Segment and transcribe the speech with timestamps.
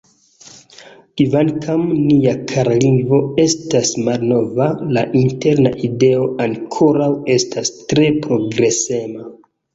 [1.21, 9.31] Kvankam nia kara lingvo estas malnova, la interna ideo ankoraŭ estas tre progresema.